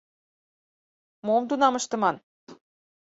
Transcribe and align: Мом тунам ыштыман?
Мом 1.25 1.43
тунам 1.49 1.73
ыштыман? 1.79 2.15